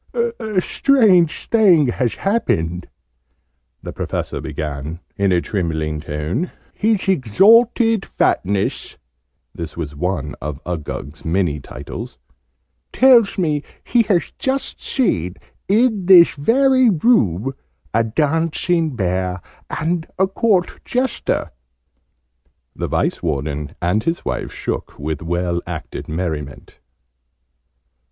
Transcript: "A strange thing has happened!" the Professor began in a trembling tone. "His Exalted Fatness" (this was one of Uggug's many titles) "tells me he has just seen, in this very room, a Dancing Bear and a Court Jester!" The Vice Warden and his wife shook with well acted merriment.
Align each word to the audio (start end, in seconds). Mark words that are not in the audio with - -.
"A 0.15 0.59
strange 0.63 1.47
thing 1.49 1.89
has 1.89 2.15
happened!" 2.15 2.87
the 3.83 3.93
Professor 3.93 4.41
began 4.41 4.99
in 5.15 5.31
a 5.31 5.41
trembling 5.41 5.99
tone. 6.01 6.49
"His 6.73 7.07
Exalted 7.07 8.03
Fatness" 8.07 8.97
(this 9.53 9.77
was 9.77 9.95
one 9.95 10.33
of 10.41 10.59
Uggug's 10.65 11.23
many 11.23 11.59
titles) 11.59 12.17
"tells 12.91 13.37
me 13.37 13.61
he 13.83 14.01
has 14.09 14.33
just 14.39 14.81
seen, 14.81 15.35
in 15.67 16.07
this 16.07 16.31
very 16.33 16.89
room, 16.89 17.53
a 17.93 18.03
Dancing 18.03 18.95
Bear 18.95 19.39
and 19.69 20.07
a 20.17 20.25
Court 20.27 20.83
Jester!" 20.83 21.51
The 22.75 22.87
Vice 22.87 23.21
Warden 23.21 23.75
and 23.79 24.03
his 24.03 24.25
wife 24.25 24.51
shook 24.51 24.97
with 24.97 25.21
well 25.21 25.61
acted 25.67 26.07
merriment. 26.09 26.79